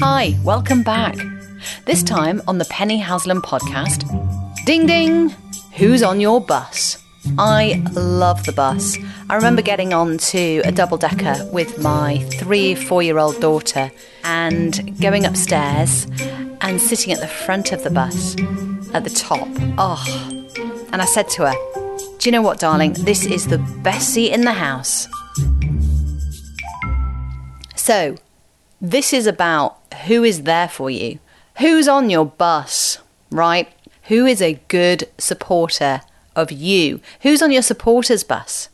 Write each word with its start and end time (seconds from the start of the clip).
Hi, 0.00 0.36
welcome 0.42 0.82
back. 0.82 1.16
This 1.84 2.02
time 2.02 2.42
on 2.48 2.58
the 2.58 2.64
Penny 2.64 2.98
Haslam 2.98 3.42
podcast. 3.42 4.04
Ding 4.64 4.86
ding! 4.86 5.30
Who's 5.76 6.02
on 6.02 6.20
your 6.20 6.40
bus? 6.40 7.02
I 7.38 7.82
love 7.92 8.44
the 8.44 8.52
bus. 8.52 8.98
I 9.30 9.36
remember 9.36 9.62
getting 9.62 9.92
on 9.92 10.18
to 10.18 10.62
a 10.64 10.72
double 10.72 10.96
decker 10.96 11.48
with 11.52 11.78
my 11.82 12.18
three, 12.38 12.74
four 12.74 13.02
year 13.02 13.18
old 13.18 13.40
daughter 13.40 13.90
and 14.24 14.98
going 15.00 15.24
upstairs 15.24 16.06
and 16.60 16.80
sitting 16.80 17.12
at 17.12 17.20
the 17.20 17.28
front 17.28 17.72
of 17.72 17.84
the 17.84 17.90
bus 17.90 18.34
at 18.92 19.04
the 19.04 19.10
top. 19.10 19.48
Oh, 19.78 20.02
and 20.92 21.02
I 21.02 21.04
said 21.04 21.28
to 21.30 21.50
her, 21.50 21.54
Do 22.18 22.28
you 22.28 22.32
know 22.32 22.42
what, 22.42 22.60
darling? 22.60 22.94
This 22.94 23.24
is 23.24 23.46
the 23.46 23.58
best 23.82 24.14
seat 24.14 24.32
in 24.32 24.40
the 24.42 24.52
house. 24.52 25.06
So, 27.84 28.16
this 28.80 29.12
is 29.12 29.26
about 29.26 29.76
who 30.06 30.24
is 30.24 30.44
there 30.44 30.70
for 30.70 30.88
you, 30.88 31.18
who's 31.58 31.86
on 31.86 32.08
your 32.08 32.24
bus, 32.24 32.96
right? 33.30 33.70
Who 34.04 34.24
is 34.24 34.40
a 34.40 34.58
good 34.68 35.04
supporter 35.18 36.00
of 36.34 36.50
you? 36.50 37.02
Who's 37.20 37.42
on 37.42 37.52
your 37.52 37.60
supporters 37.60 38.24
bus? 38.24 38.70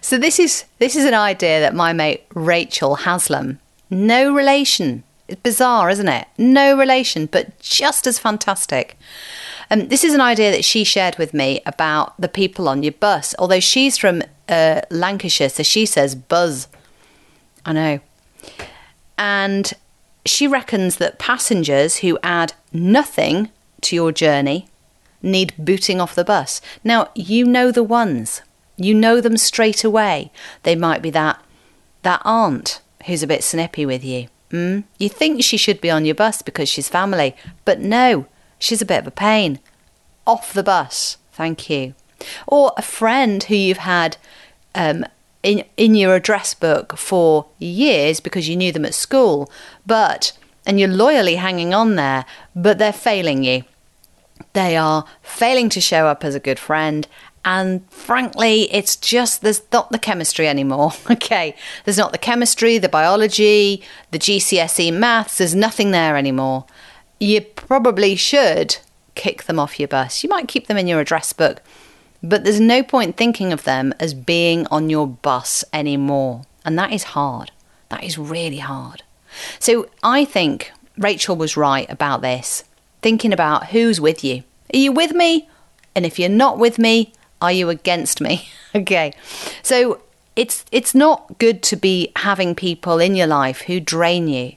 So 0.00 0.18
this 0.18 0.40
is 0.40 0.64
this 0.80 0.96
is 0.96 1.04
an 1.04 1.14
idea 1.14 1.60
that 1.60 1.72
my 1.72 1.92
mate 1.92 2.24
Rachel 2.34 2.96
Haslam, 2.96 3.60
no 3.90 4.34
relation. 4.34 5.04
It's 5.28 5.40
bizarre, 5.40 5.88
isn't 5.88 6.08
it? 6.08 6.26
No 6.36 6.76
relation, 6.76 7.26
but 7.26 7.60
just 7.60 8.08
as 8.08 8.18
fantastic. 8.18 8.98
Um, 9.70 9.86
this 9.86 10.02
is 10.02 10.14
an 10.14 10.20
idea 10.20 10.50
that 10.50 10.64
she 10.64 10.82
shared 10.82 11.16
with 11.16 11.32
me 11.32 11.60
about 11.64 12.20
the 12.20 12.28
people 12.28 12.68
on 12.68 12.82
your 12.82 12.94
bus. 12.94 13.36
Although 13.38 13.60
she's 13.60 13.98
from 13.98 14.24
uh, 14.48 14.80
Lancashire, 14.90 15.48
so 15.48 15.62
she 15.62 15.86
says 15.86 16.16
buzz. 16.16 16.66
I 17.64 17.72
know. 17.72 18.00
And 19.18 19.72
she 20.24 20.46
reckons 20.46 20.96
that 20.96 21.18
passengers 21.18 21.98
who 21.98 22.18
add 22.22 22.54
nothing 22.72 23.50
to 23.82 23.96
your 23.96 24.12
journey 24.12 24.68
need 25.22 25.54
booting 25.56 26.00
off 26.00 26.14
the 26.14 26.24
bus. 26.24 26.60
Now, 26.82 27.08
you 27.14 27.44
know 27.44 27.70
the 27.70 27.82
ones. 27.82 28.42
You 28.76 28.94
know 28.94 29.20
them 29.20 29.36
straight 29.36 29.84
away. 29.84 30.32
They 30.62 30.74
might 30.74 31.02
be 31.02 31.10
that 31.10 31.42
that 32.02 32.22
aunt 32.24 32.80
who's 33.06 33.22
a 33.22 33.28
bit 33.28 33.44
snippy 33.44 33.86
with 33.86 34.04
you. 34.04 34.28
Mm? 34.50 34.84
You 34.98 35.08
think 35.08 35.42
she 35.42 35.56
should 35.56 35.80
be 35.80 35.90
on 35.90 36.04
your 36.04 36.14
bus 36.14 36.42
because 36.42 36.68
she's 36.68 36.88
family, 36.88 37.36
but 37.64 37.80
no, 37.80 38.26
she's 38.58 38.82
a 38.82 38.86
bit 38.86 39.00
of 39.00 39.06
a 39.06 39.12
pain. 39.12 39.60
Off 40.26 40.52
the 40.52 40.62
bus, 40.62 41.16
thank 41.32 41.70
you. 41.70 41.94
Or 42.46 42.72
a 42.76 42.82
friend 42.82 43.42
who 43.44 43.54
you've 43.54 43.78
had 43.78 44.16
um, 44.74 45.04
in 45.42 45.64
in 45.76 45.94
your 45.94 46.14
address 46.14 46.54
book 46.54 46.96
for 46.96 47.46
years 47.58 48.20
because 48.20 48.48
you 48.48 48.56
knew 48.56 48.72
them 48.72 48.84
at 48.84 48.94
school, 48.94 49.50
but 49.86 50.32
and 50.66 50.78
you're 50.78 50.88
loyally 50.88 51.36
hanging 51.36 51.74
on 51.74 51.96
there, 51.96 52.24
but 52.54 52.78
they're 52.78 52.92
failing 52.92 53.42
you. 53.42 53.64
They 54.52 54.76
are 54.76 55.04
failing 55.22 55.68
to 55.70 55.80
show 55.80 56.06
up 56.06 56.24
as 56.24 56.34
a 56.34 56.40
good 56.40 56.58
friend. 56.58 57.06
And 57.44 57.90
frankly, 57.90 58.72
it's 58.72 58.94
just 58.94 59.42
there's 59.42 59.62
not 59.72 59.90
the 59.90 59.98
chemistry 59.98 60.46
anymore. 60.46 60.92
okay, 61.10 61.56
there's 61.84 61.98
not 61.98 62.12
the 62.12 62.18
chemistry, 62.18 62.78
the 62.78 62.88
biology, 62.88 63.82
the 64.12 64.18
GCSE 64.18 64.92
maths, 64.92 65.38
there's 65.38 65.54
nothing 65.54 65.90
there 65.90 66.16
anymore. 66.16 66.66
You 67.18 67.40
probably 67.40 68.14
should 68.14 68.76
kick 69.14 69.44
them 69.44 69.58
off 69.58 69.78
your 69.78 69.88
bus. 69.88 70.22
You 70.22 70.30
might 70.30 70.48
keep 70.48 70.66
them 70.66 70.76
in 70.76 70.86
your 70.86 71.00
address 71.00 71.32
book, 71.32 71.62
but 72.22 72.44
there's 72.44 72.60
no 72.60 72.82
point 72.82 73.16
thinking 73.16 73.52
of 73.52 73.64
them 73.64 73.92
as 73.98 74.14
being 74.14 74.66
on 74.68 74.90
your 74.90 75.06
bus 75.06 75.64
anymore. 75.72 76.42
And 76.64 76.78
that 76.78 76.92
is 76.92 77.02
hard. 77.02 77.50
That 77.88 78.04
is 78.04 78.16
really 78.16 78.58
hard. 78.58 79.02
So 79.58 79.88
I 80.02 80.24
think 80.24 80.72
Rachel 80.96 81.36
was 81.36 81.56
right 81.56 81.90
about 81.90 82.22
this 82.22 82.64
thinking 83.00 83.32
about 83.32 83.66
who's 83.68 84.00
with 84.00 84.22
you. 84.22 84.44
Are 84.72 84.78
you 84.78 84.92
with 84.92 85.12
me? 85.12 85.48
And 85.94 86.06
if 86.06 86.18
you're 86.18 86.28
not 86.28 86.58
with 86.58 86.78
me, 86.78 87.12
are 87.40 87.52
you 87.52 87.68
against 87.68 88.20
me? 88.20 88.48
okay. 88.74 89.12
So 89.62 90.00
it's 90.36 90.64
it's 90.72 90.94
not 90.94 91.38
good 91.38 91.62
to 91.64 91.76
be 91.76 92.12
having 92.16 92.54
people 92.54 93.00
in 93.00 93.14
your 93.14 93.26
life 93.26 93.62
who 93.62 93.80
drain 93.80 94.28
you. 94.28 94.54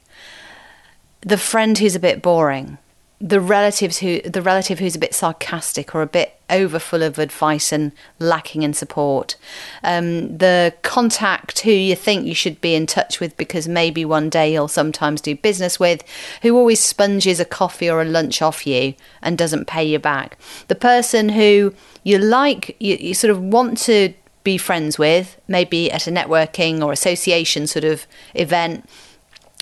The 1.21 1.37
friend 1.37 1.77
who's 1.77 1.95
a 1.95 1.99
bit 1.99 2.21
boring, 2.21 2.77
the 3.25 3.41
relatives 3.41 3.97
who 3.97 4.21
the 4.21 4.41
relative 4.41 4.77
who's 4.77 4.95
a 4.95 4.99
bit 4.99 5.15
sarcastic 5.15 5.95
or 5.95 6.03
a 6.03 6.07
bit 6.07 6.39
overfull 6.47 7.01
of 7.01 7.17
advice 7.17 7.71
and 7.71 7.91
lacking 8.19 8.61
in 8.61 8.71
support. 8.71 9.35
Um, 9.83 10.37
the 10.37 10.75
contact 10.83 11.61
who 11.61 11.71
you 11.71 11.95
think 11.95 12.27
you 12.27 12.35
should 12.35 12.61
be 12.61 12.75
in 12.75 12.85
touch 12.85 13.19
with 13.19 13.35
because 13.35 13.67
maybe 13.67 14.05
one 14.05 14.29
day 14.29 14.53
you'll 14.53 14.67
sometimes 14.67 15.21
do 15.21 15.35
business 15.35 15.79
with 15.79 16.03
who 16.43 16.55
always 16.55 16.79
sponges 16.79 17.39
a 17.39 17.45
coffee 17.45 17.89
or 17.89 17.99
a 17.99 18.05
lunch 18.05 18.43
off 18.43 18.67
you 18.67 18.93
and 19.23 19.39
doesn't 19.39 19.65
pay 19.65 19.83
you 19.83 19.97
back. 19.97 20.37
The 20.67 20.75
person 20.75 21.29
who 21.29 21.73
you 22.03 22.19
like 22.19 22.75
you, 22.79 22.95
you 22.97 23.15
sort 23.15 23.31
of 23.31 23.41
want 23.41 23.79
to 23.79 24.13
be 24.43 24.59
friends 24.59 24.99
with 24.99 25.41
maybe 25.47 25.91
at 25.91 26.05
a 26.05 26.11
networking 26.11 26.79
or 26.83 26.91
association 26.91 27.65
sort 27.65 27.85
of 27.85 28.05
event 28.35 28.87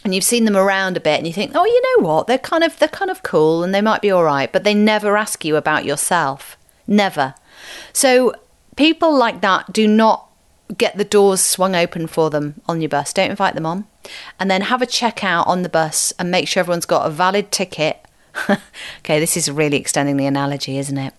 and 0.03 0.13
you've 0.13 0.23
seen 0.23 0.45
them 0.45 0.57
around 0.57 0.97
a 0.97 1.01
bit 1.01 1.17
and 1.17 1.27
you 1.27 1.33
think 1.33 1.51
oh 1.55 1.65
you 1.65 1.81
know 1.97 2.07
what? 2.07 2.27
They're 2.27 2.37
kind 2.37 2.63
of 2.63 2.77
they're 2.79 2.89
kind 2.89 3.11
of 3.11 3.23
cool 3.23 3.63
and 3.63 3.73
they 3.73 3.81
might 3.81 4.01
be 4.01 4.11
all 4.11 4.23
right 4.23 4.51
but 4.51 4.63
they 4.63 4.73
never 4.73 5.17
ask 5.17 5.43
you 5.45 5.55
about 5.55 5.85
yourself. 5.85 6.57
Never. 6.87 7.35
So 7.91 8.33
people 8.75 9.15
like 9.15 9.41
that 9.41 9.71
do 9.71 9.87
not 9.87 10.29
get 10.77 10.97
the 10.97 11.03
doors 11.03 11.41
swung 11.41 11.75
open 11.75 12.07
for 12.07 12.29
them 12.29 12.61
on 12.65 12.81
your 12.81 12.89
bus. 12.89 13.13
Don't 13.13 13.29
invite 13.29 13.55
them 13.55 13.65
on. 13.65 13.85
And 14.39 14.49
then 14.49 14.61
have 14.63 14.81
a 14.81 14.87
check 14.87 15.23
out 15.23 15.47
on 15.47 15.61
the 15.61 15.69
bus 15.69 16.13
and 16.19 16.31
make 16.31 16.47
sure 16.47 16.61
everyone's 16.61 16.85
got 16.85 17.07
a 17.07 17.09
valid 17.09 17.51
ticket. 17.51 17.99
Okay 18.99 19.19
this 19.19 19.37
is 19.37 19.51
really 19.51 19.77
extending 19.77 20.17
the 20.17 20.25
analogy 20.25 20.79
isn't 20.79 20.97
it? 20.97 21.13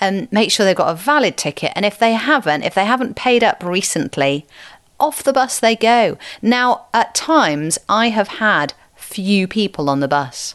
And 0.00 0.22
um, 0.22 0.28
make 0.30 0.50
sure 0.50 0.66
they've 0.66 0.76
got 0.76 0.90
a 0.90 0.94
valid 0.94 1.36
ticket. 1.36 1.72
And 1.74 1.86
if 1.86 1.98
they 1.98 2.12
haven't 2.12 2.62
if 2.62 2.74
they 2.74 2.84
haven't 2.84 3.16
paid 3.16 3.42
up 3.42 3.62
recently 3.62 4.46
off 5.00 5.22
the 5.22 5.32
bus 5.32 5.58
they 5.58 5.76
go. 5.76 6.18
Now, 6.42 6.86
at 6.92 7.14
times, 7.14 7.78
I 7.88 8.08
have 8.08 8.28
had 8.28 8.74
few 8.96 9.46
people 9.48 9.88
on 9.88 10.00
the 10.00 10.08
bus. 10.08 10.54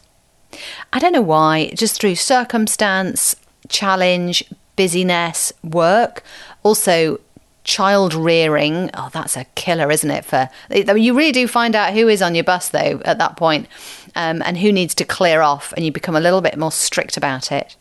I 0.91 0.99
don't 0.99 1.13
know 1.13 1.21
why, 1.21 1.71
just 1.75 1.99
through 1.99 2.15
circumstance, 2.15 3.35
challenge, 3.67 4.43
busyness, 4.75 5.51
work, 5.63 6.23
also 6.61 7.19
child 7.63 8.13
rearing. 8.13 8.89
Oh, 8.93 9.09
that's 9.11 9.37
a 9.37 9.45
killer, 9.55 9.91
isn't 9.91 10.11
it? 10.11 10.25
For 10.25 10.49
you 10.69 11.15
really 11.15 11.31
do 11.31 11.47
find 11.47 11.75
out 11.75 11.93
who 11.93 12.07
is 12.07 12.21
on 12.21 12.35
your 12.35 12.43
bus 12.43 12.69
though 12.69 13.01
at 13.05 13.17
that 13.17 13.37
point, 13.37 13.67
um, 14.15 14.41
and 14.43 14.57
who 14.57 14.71
needs 14.71 14.95
to 14.95 15.05
clear 15.05 15.41
off, 15.41 15.73
and 15.75 15.85
you 15.85 15.91
become 15.91 16.15
a 16.15 16.21
little 16.21 16.41
bit 16.41 16.57
more 16.57 16.71
strict 16.71 17.17
about 17.17 17.51
it. 17.51 17.75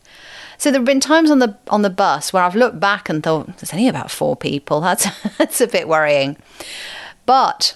So 0.57 0.71
there 0.71 0.79
have 0.79 0.85
been 0.85 0.99
times 0.99 1.29
on 1.29 1.39
the 1.39 1.57
on 1.67 1.81
the 1.81 1.89
bus 1.89 2.31
where 2.31 2.43
I've 2.43 2.55
looked 2.55 2.79
back 2.79 3.09
and 3.09 3.21
thought 3.21 3.57
there's 3.57 3.73
only 3.73 3.87
about 3.87 4.11
four 4.11 4.35
people. 4.35 4.81
That's 4.81 5.07
that's 5.37 5.61
a 5.61 5.67
bit 5.67 5.87
worrying. 5.87 6.37
But 7.25 7.75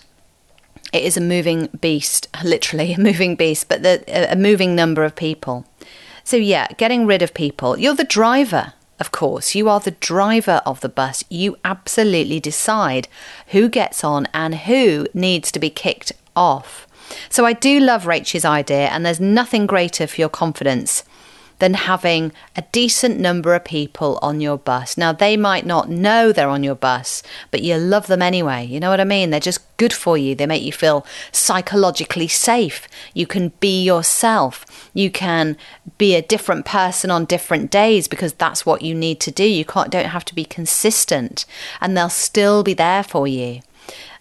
it 0.93 1.03
is 1.03 1.17
a 1.17 1.21
moving 1.21 1.67
beast, 1.81 2.27
literally 2.43 2.93
a 2.93 2.99
moving 2.99 3.35
beast, 3.35 3.67
but 3.67 3.83
the, 3.83 4.03
a 4.31 4.35
moving 4.35 4.75
number 4.75 5.03
of 5.03 5.15
people. 5.15 5.65
So 6.23 6.37
yeah, 6.37 6.67
getting 6.77 7.05
rid 7.05 7.21
of 7.21 7.33
people. 7.33 7.77
You're 7.77 7.93
the 7.95 8.03
driver. 8.03 8.73
Of 8.99 9.11
course, 9.11 9.53
you 9.53 9.69
are 9.69 9.79
the 9.79 9.91
driver 9.91 10.61
of 10.65 10.81
the 10.81 10.89
bus. 10.89 11.23
You 11.29 11.57
absolutely 11.63 12.39
decide 12.39 13.07
who 13.47 13.69
gets 13.69 14.03
on 14.03 14.27
and 14.33 14.55
who 14.55 15.07
needs 15.13 15.51
to 15.51 15.59
be 15.59 15.69
kicked 15.69 16.11
off. 16.35 16.87
So 17.29 17.45
I 17.45 17.53
do 17.53 17.79
love 17.79 18.05
Rachel's 18.05 18.43
idea, 18.43 18.87
and 18.87 19.05
there's 19.05 19.19
nothing 19.19 19.65
greater 19.65 20.07
for 20.07 20.19
your 20.19 20.29
confidence 20.29 21.03
than 21.59 21.73
having 21.73 22.31
a 22.55 22.63
decent 22.71 23.19
number 23.19 23.55
of 23.55 23.63
people 23.63 24.19
on 24.21 24.41
your 24.41 24.57
bus. 24.57 24.97
Now, 24.97 25.11
they 25.11 25.35
might 25.35 25.65
not 25.65 25.89
know 25.89 26.31
they're 26.31 26.49
on 26.49 26.63
your 26.63 26.75
bus, 26.75 27.23
but 27.51 27.63
you 27.63 27.77
love 27.77 28.07
them 28.07 28.21
anyway. 28.21 28.65
You 28.65 28.79
know 28.79 28.89
what 28.89 28.99
I 28.99 29.05
mean? 29.05 29.29
They're 29.29 29.39
just 29.39 29.77
good 29.77 29.93
for 29.93 30.17
you. 30.17 30.35
They 30.35 30.45
make 30.45 30.63
you 30.63 30.71
feel 30.71 31.05
psychologically 31.31 32.27
safe. 32.27 32.87
You 33.13 33.25
can 33.25 33.49
be 33.59 33.83
yourself. 33.83 34.89
You 34.93 35.09
can 35.09 35.57
be 35.97 36.15
a 36.15 36.21
different 36.21 36.65
person 36.65 37.09
on 37.09 37.25
different 37.25 37.71
days 37.71 38.07
because 38.07 38.33
that's 38.33 38.65
what 38.65 38.81
you 38.81 38.93
need 38.93 39.19
to 39.21 39.31
do. 39.31 39.43
You 39.43 39.65
can't, 39.65 39.91
don't 39.91 40.05
have 40.05 40.25
to 40.25 40.35
be 40.35 40.45
consistent, 40.45 41.45
and 41.81 41.97
they'll 41.97 42.09
still 42.09 42.63
be 42.63 42.73
there 42.73 43.03
for 43.03 43.27
you. 43.27 43.61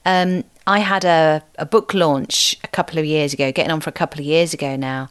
Um, 0.05 0.44
I 0.66 0.81
had 0.81 1.05
a, 1.05 1.43
a 1.58 1.66
book 1.66 1.94
launch 1.94 2.56
a 2.64 2.69
couple 2.69 2.99
of 2.99 3.05
years 3.05 3.32
ago, 3.32 3.52
getting 3.52 3.70
on 3.70 3.81
for 3.81 3.90
a 3.90 3.93
couple 3.93 4.20
of 4.20 4.26
years 4.26 4.52
ago 4.52 4.75
now, 4.75 5.08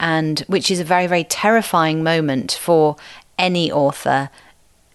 and 0.00 0.40
which 0.40 0.70
is 0.70 0.80
a 0.80 0.84
very, 0.84 1.06
very 1.06 1.24
terrifying 1.24 2.02
moment 2.02 2.52
for 2.52 2.96
any 3.38 3.70
author 3.70 4.30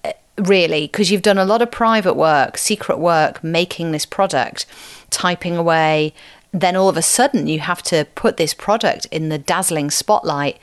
uh, 0.04 0.14
really, 0.38 0.88
because 0.88 1.12
you've 1.12 1.22
done 1.22 1.38
a 1.38 1.46
lot 1.46 1.62
of 1.62 1.72
private 1.72 2.16
work, 2.16 2.58
secret 2.58 3.00
work, 3.00 3.44
making 3.44 3.92
this 3.92 4.06
product, 4.06 4.66
typing 5.10 5.58
away. 5.58 6.14
Then 6.52 6.76
all 6.76 6.90
of 6.90 6.98
a 6.98 7.02
sudden, 7.02 7.48
you 7.48 7.60
have 7.60 7.82
to 7.84 8.06
put 8.16 8.38
this 8.38 8.54
product 8.54 9.08
in 9.08 9.30
the 9.30 9.38
dazzling 9.38 9.90
spotlight, 9.90 10.60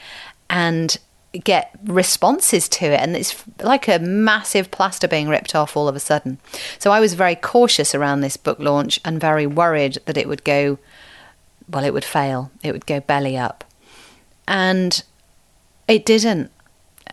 and 0.49 0.99
get 1.33 1.71
responses 1.85 2.69
to 2.69 2.87
it 2.87 2.99
and 2.99 3.15
it's 3.15 3.45
like 3.61 3.87
a 3.87 4.01
massive 4.01 4.71
plaster 4.73 5.07
being 5.07 5.29
ripped 5.29 5.55
off 5.55 5.77
all 5.77 5.87
of 5.87 5.95
a 5.95 6.01
sudden. 6.01 6.39
So 6.81 6.91
I 6.91 6.99
was 6.99 7.15
very 7.15 7.37
cautious 7.37 7.95
around 7.95 8.21
this 8.21 8.37
book 8.37 8.59
launch 8.59 9.01
and 9.05 9.21
very 9.21 9.47
worried 9.47 9.99
that 10.07 10.17
it 10.17 10.29
would 10.29 10.43
go 10.43 10.79
well 11.69 11.85
it 11.85 11.93
would 11.93 12.05
fail. 12.05 12.51
It 12.65 12.73
would 12.73 12.85
go 12.85 12.99
belly 12.99 13.39
up. 13.39 13.65
And 14.51 15.05
it 15.87 16.05
didn't. 16.05 16.51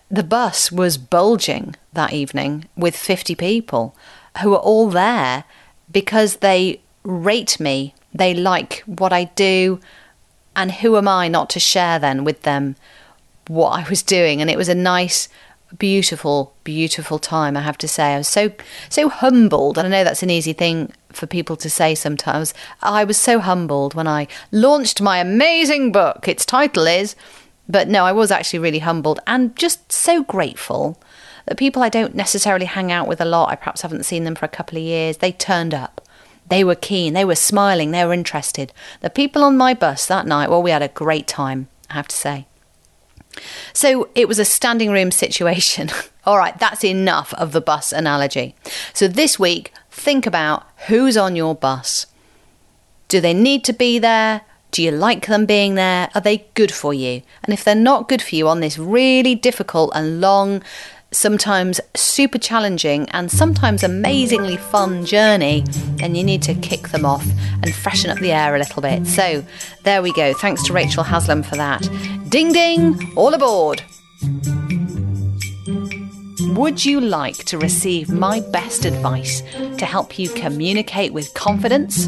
The 0.10 0.24
bus 0.24 0.72
was 0.72 0.98
bulging 0.98 1.75
that 1.94 2.12
evening 2.12 2.66
with 2.75 2.95
50 2.95 3.36
people 3.36 3.95
who 4.42 4.50
were 4.50 4.57
all 4.57 4.89
there 4.89 5.44
because 5.92 6.38
they 6.38 6.81
rate 7.04 7.60
me, 7.60 7.94
they 8.12 8.34
like 8.34 8.84
what 8.88 9.13
I 9.13 9.25
do, 9.25 9.80
and 10.56 10.72
who 10.72 10.98
am 10.98 11.07
I 11.07 11.28
not 11.28 11.50
to 11.51 11.60
share 11.60 12.00
then 12.00 12.24
with 12.24 12.42
them 12.42 12.75
what 13.48 13.69
I 13.69 13.88
was 13.88 14.01
doing? 14.01 14.42
And 14.42 14.50
it 14.50 14.57
was 14.57 14.69
a 14.69 14.75
nice, 14.75 15.30
beautiful, 15.78 16.54
beautiful 16.64 17.19
time, 17.19 17.58
I 17.58 17.62
have 17.62 17.78
to 17.80 17.88
say. 17.88 18.14
I 18.14 18.18
was 18.19 18.28
so 18.28 18.52
so 18.90 19.10
humbled, 19.10 19.78
and 19.78 19.88
I 19.88 19.90
know 19.90 20.04
that's 20.04 20.24
an 20.24 20.30
easy 20.30 20.54
thing 20.54 20.92
for 21.10 21.28
people 21.28 21.56
to 21.58 21.69
say 21.69 21.96
sometimes. 21.96 22.54
I 22.81 23.04
was 23.04 23.18
so 23.18 23.40
humbled 23.40 23.94
when 23.94 24.08
I 24.08 24.28
launched 24.52 25.02
my 25.02 25.19
amazing 25.19 25.92
book. 25.92 26.28
Its 26.28 26.46
title 26.46 26.88
is 26.88 27.16
but 27.69 27.88
no, 27.88 28.06
I 28.06 28.12
was 28.12 28.31
actually 28.31 28.60
really 28.60 28.80
humbled 28.80 29.19
and 29.28 29.56
just 29.56 29.92
so 29.92 30.24
grateful 30.24 30.98
that 31.46 31.58
people 31.58 31.84
I 31.84 31.90
don't 31.90 32.16
necessarily 32.16 32.66
hang 32.66 32.92
out 32.92 33.08
with 33.08 33.22
a 33.22 33.25
lot, 33.25 33.50
I 33.50 33.56
perhaps 33.56 33.81
haven't 33.81 34.06
seen 34.06 34.24
them 34.24 34.36
for 34.36 34.46
a 34.46 34.50
couple 34.50 34.78
of 34.78 34.84
years, 34.84 35.18
they 35.18 35.31
turned 35.31 35.74
up. 35.74 36.02
They 36.50 36.64
were 36.64 36.75
keen, 36.75 37.14
they 37.14 37.25
were 37.25 37.36
smiling, 37.36 37.92
they 37.92 38.06
were 38.06 38.14
interested. 38.14 38.72
The 39.02 39.10
people 39.10 39.44
on 39.44 39.58
my 39.58 39.74
bus 39.74 40.06
that 40.06 40.25
night, 40.25 40.50
well, 40.50 40.64
we 40.64 40.72
had 40.72 40.81
a 40.81 40.88
great 40.88 41.28
time, 41.28 41.68
I 41.90 41.96
have 41.96 42.08
to 42.08 42.16
say. 42.16 42.48
So 43.74 44.10
it 44.16 44.28
was 44.28 44.39
a 44.39 44.45
standing 44.45 44.92
room 44.92 45.12
situation. 45.12 45.89
All 46.25 46.38
right, 46.38 46.57
that's 46.60 46.84
enough 46.84 47.34
of 47.36 47.51
the 47.51 47.62
bus 47.62 47.92
analogy. 47.92 48.56
So 48.94 49.07
this 49.07 49.39
week, 49.39 49.74
think 49.89 50.25
about 50.25 50.68
who's 50.88 51.18
on 51.18 51.36
your 51.36 51.56
bus. 51.56 52.06
Do 53.07 53.22
they 53.22 53.34
need 53.34 53.63
to 53.66 53.74
be 53.74 54.00
there? 54.00 54.42
Do 54.72 54.84
you 54.84 54.92
like 54.92 55.28
them 55.28 55.45
being 55.45 55.75
there? 55.75 56.10
Are 56.13 56.22
they 56.22 56.45
good 56.54 56.74
for 56.74 56.94
you? 56.94 57.22
And 57.44 57.54
if 57.54 57.63
they're 57.63 57.75
not 57.75 58.10
good 58.10 58.22
for 58.22 58.36
you 58.36 58.48
on 58.48 58.60
this 58.60 58.78
really 58.78 59.34
difficult 59.34 59.92
and 59.95 60.19
long 60.19 60.62
sometimes 61.12 61.80
super 61.95 62.38
challenging 62.38 63.10
and 63.12 63.31
sometimes 63.31 63.83
amazingly 63.83 64.57
fun 64.57 65.06
journey, 65.06 65.63
then 65.95 66.16
you 66.16 66.24
need 66.24 66.42
to 66.44 66.54
kick 66.56 66.90
them 66.90 67.06
off 67.06 67.25
and 67.63 67.74
freshen 67.74 68.10
up 68.10 68.18
the 68.19 68.31
air 68.31 68.56
a 68.56 68.60
little 68.60 68.81
bit. 68.81 69.07
So 69.07 69.44
there 69.83 70.01
we 70.01 70.12
go. 70.13 70.33
Thanks 70.33 70.63
to 70.63 70.74
Rachel 70.74 71.04
Haslam 71.04 71.44
for 71.44 71.56
that. 71.56 71.88
Ding 72.30 72.52
ding, 72.52 73.14
all 73.16 73.34
aboard. 73.34 73.84
Would 76.56 76.84
you 76.84 77.00
like 77.00 77.38
to 77.46 77.58
receive 77.58 78.10
my 78.10 78.42
best 78.52 78.86
advice 78.86 79.42
to 79.78 79.86
help 79.86 80.18
you 80.18 80.30
communicate 80.30 81.14
with 81.14 81.34
confidence? 81.34 82.08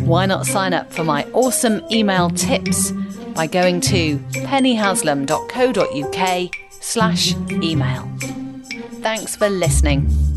Why 0.00 0.26
not 0.26 0.46
sign 0.46 0.74
up 0.74 0.92
for 0.92 1.04
my 1.04 1.24
awesome 1.32 1.80
email 1.90 2.30
tips 2.30 2.92
by 3.38 3.46
going 3.46 3.80
to 3.80 4.18
pennyhaslam.co.uk 4.48 6.50
slash 6.80 7.34
email. 7.62 8.10
Thanks 9.00 9.36
for 9.36 9.48
listening. 9.48 10.27